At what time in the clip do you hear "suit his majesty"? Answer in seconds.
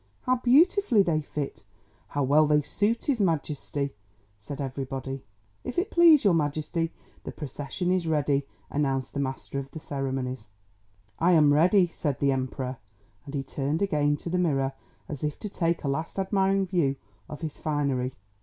2.63-3.93